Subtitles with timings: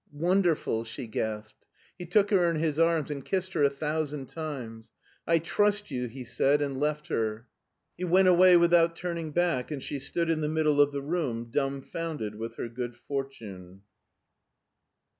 [0.17, 1.67] Wonderful/' she gasped.
[1.95, 4.89] He took her in his arms and kissed her a thousand times."
[5.27, 7.45] I trust you/* he said, and left her.
[7.99, 11.51] He went away without turning back, and she stood in the middle of the room
[11.51, 13.83] dumbfounded with her good fortune.